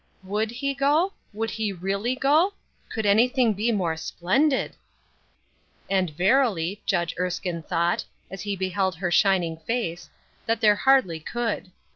[0.23, 1.13] Would he go?
[1.31, 2.55] Would he really go?
[2.89, 4.73] Could anything be more splendid!
[5.91, 10.09] And, verily, Judge Erskine thought, as he beheld her shining face,
[10.47, 11.69] that there hardly could.